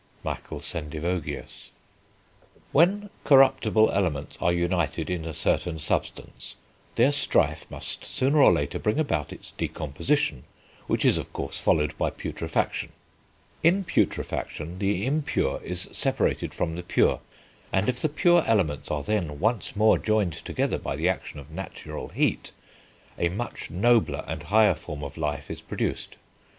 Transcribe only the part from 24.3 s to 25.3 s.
higher form of